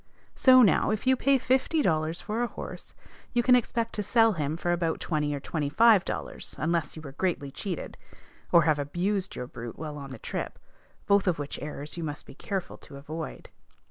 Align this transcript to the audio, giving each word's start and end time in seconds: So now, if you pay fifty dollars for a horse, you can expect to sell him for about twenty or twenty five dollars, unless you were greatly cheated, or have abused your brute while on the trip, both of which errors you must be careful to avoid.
So 0.35 0.63
now, 0.63 0.89
if 0.89 1.05
you 1.05 1.15
pay 1.15 1.37
fifty 1.37 1.83
dollars 1.83 2.19
for 2.19 2.41
a 2.41 2.47
horse, 2.47 2.95
you 3.33 3.43
can 3.43 3.55
expect 3.55 3.93
to 3.93 4.01
sell 4.01 4.33
him 4.33 4.57
for 4.57 4.71
about 4.71 4.99
twenty 4.99 5.31
or 5.35 5.39
twenty 5.39 5.69
five 5.69 6.03
dollars, 6.05 6.55
unless 6.57 6.95
you 6.95 7.03
were 7.03 7.11
greatly 7.11 7.51
cheated, 7.51 7.99
or 8.51 8.63
have 8.63 8.79
abused 8.79 9.35
your 9.35 9.45
brute 9.45 9.77
while 9.77 9.97
on 9.99 10.09
the 10.09 10.17
trip, 10.17 10.57
both 11.05 11.27
of 11.27 11.37
which 11.37 11.61
errors 11.61 11.97
you 11.97 12.03
must 12.03 12.25
be 12.25 12.33
careful 12.33 12.77
to 12.79 12.97
avoid. 12.97 13.49